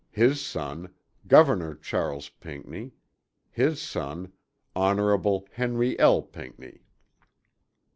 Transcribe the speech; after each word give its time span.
His 0.09 0.43
Son, 0.43 0.91
Governor 1.27 1.75
Charles 1.75 2.29
Pinckney. 2.29 2.95
His 3.51 3.79
Son, 3.79 4.33
Hon. 4.75 5.43
Henry 5.51 5.99
L. 5.99 6.23
Pinckney. 6.23 6.81